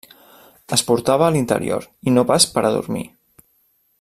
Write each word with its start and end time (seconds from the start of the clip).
Es 0.77 0.83
portava 0.87 1.27
a 1.27 1.35
l'interior 1.35 1.87
i 2.11 2.15
no 2.17 2.25
pas 2.33 2.49
per 2.57 2.65
a 2.71 2.75
dormir. 2.79 3.07